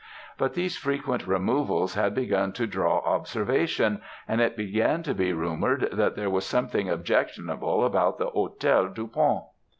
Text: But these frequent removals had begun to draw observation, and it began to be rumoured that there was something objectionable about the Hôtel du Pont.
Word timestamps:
But 0.35 0.55
these 0.55 0.77
frequent 0.79 1.27
removals 1.27 1.93
had 1.93 2.15
begun 2.15 2.53
to 2.53 2.65
draw 2.65 3.01
observation, 3.01 4.01
and 4.27 4.41
it 4.41 4.57
began 4.57 5.03
to 5.03 5.13
be 5.13 5.31
rumoured 5.31 5.89
that 5.91 6.15
there 6.15 6.31
was 6.31 6.43
something 6.43 6.89
objectionable 6.89 7.85
about 7.85 8.17
the 8.17 8.31
Hôtel 8.31 8.95
du 8.95 9.05
Pont. 9.05 9.43